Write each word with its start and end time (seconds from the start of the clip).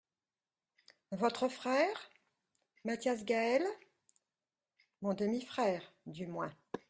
—Votre 1.11 1.47
frère?… 1.47 2.09
Mathias 2.85 3.23
Gaël? 3.23 3.63
—Mon 5.01 5.13
demi-frère, 5.13 5.93
du 6.07 6.25
moins. 6.25 6.51